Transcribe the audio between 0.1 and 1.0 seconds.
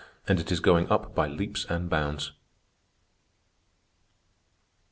And it is going